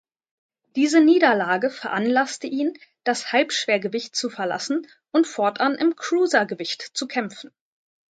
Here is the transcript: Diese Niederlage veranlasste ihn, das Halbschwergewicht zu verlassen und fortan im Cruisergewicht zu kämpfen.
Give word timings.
Diese 0.75 0.99
Niederlage 0.99 1.69
veranlasste 1.69 2.47
ihn, 2.47 2.73
das 3.03 3.31
Halbschwergewicht 3.33 4.15
zu 4.15 4.31
verlassen 4.31 4.87
und 5.11 5.27
fortan 5.27 5.75
im 5.75 5.95
Cruisergewicht 5.95 6.81
zu 6.81 7.05
kämpfen. 7.05 7.53